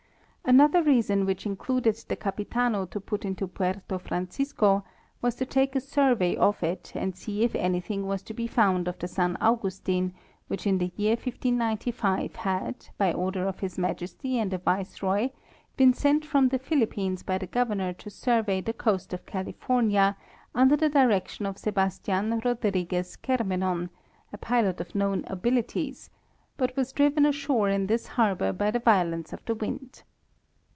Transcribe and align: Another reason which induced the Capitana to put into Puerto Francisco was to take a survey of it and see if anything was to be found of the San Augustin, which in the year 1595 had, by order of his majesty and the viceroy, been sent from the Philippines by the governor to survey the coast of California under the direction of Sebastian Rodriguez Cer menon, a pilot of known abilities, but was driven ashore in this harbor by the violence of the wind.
Another 0.43 0.83
reason 0.83 1.25
which 1.25 1.45
induced 1.45 2.09
the 2.09 2.17
Capitana 2.17 2.85
to 2.89 2.99
put 2.99 3.23
into 3.23 3.47
Puerto 3.47 3.97
Francisco 3.97 4.83
was 5.21 5.35
to 5.35 5.45
take 5.45 5.75
a 5.77 5.79
survey 5.79 6.35
of 6.35 6.61
it 6.61 6.91
and 6.93 7.15
see 7.15 7.43
if 7.43 7.55
anything 7.55 8.05
was 8.05 8.21
to 8.23 8.33
be 8.33 8.47
found 8.47 8.89
of 8.89 8.99
the 8.99 9.07
San 9.07 9.37
Augustin, 9.39 10.13
which 10.47 10.67
in 10.67 10.79
the 10.79 10.91
year 10.97 11.11
1595 11.11 12.35
had, 12.37 12.89
by 12.97 13.13
order 13.13 13.47
of 13.47 13.59
his 13.59 13.77
majesty 13.77 14.37
and 14.39 14.51
the 14.51 14.57
viceroy, 14.57 15.29
been 15.77 15.93
sent 15.93 16.25
from 16.25 16.49
the 16.49 16.59
Philippines 16.59 17.23
by 17.23 17.37
the 17.37 17.47
governor 17.47 17.93
to 17.93 18.09
survey 18.09 18.59
the 18.59 18.73
coast 18.73 19.13
of 19.13 19.25
California 19.25 20.17
under 20.53 20.75
the 20.75 20.89
direction 20.89 21.45
of 21.45 21.57
Sebastian 21.59 22.41
Rodriguez 22.43 23.17
Cer 23.25 23.43
menon, 23.45 23.89
a 24.33 24.37
pilot 24.37 24.81
of 24.81 24.95
known 24.95 25.23
abilities, 25.27 26.09
but 26.57 26.75
was 26.75 26.91
driven 26.91 27.25
ashore 27.25 27.69
in 27.69 27.87
this 27.87 28.05
harbor 28.19 28.51
by 28.51 28.69
the 28.69 28.79
violence 28.79 29.31
of 29.31 29.45
the 29.45 29.55
wind. 29.55 30.03